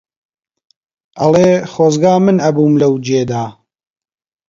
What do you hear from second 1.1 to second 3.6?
ئەڵێ خۆزگا من ئەبووم لەو جێدا